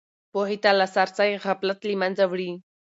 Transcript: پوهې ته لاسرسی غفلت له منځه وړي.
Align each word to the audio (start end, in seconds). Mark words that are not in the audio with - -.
پوهې 0.31 0.57
ته 0.63 0.69
لاسرسی 0.79 1.31
غفلت 1.43 1.79
له 1.89 1.95
منځه 2.01 2.23
وړي. 2.31 2.51